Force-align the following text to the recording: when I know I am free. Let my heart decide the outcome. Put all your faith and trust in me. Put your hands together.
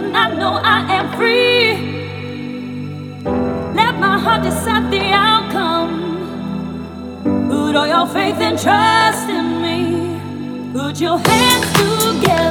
when 0.00 0.14
I 0.14 0.34
know 0.34 0.60
I 0.62 0.78
am 0.96 1.06
free. 1.16 1.74
Let 3.74 3.98
my 3.98 4.18
heart 4.18 4.42
decide 4.42 4.90
the 4.90 5.10
outcome. 5.12 5.94
Put 7.48 7.76
all 7.76 7.86
your 7.86 8.06
faith 8.06 8.36
and 8.36 8.58
trust 8.58 9.28
in 9.28 9.62
me. 9.64 9.80
Put 10.72 11.00
your 11.00 11.18
hands 11.18 11.66
together. 12.04 12.45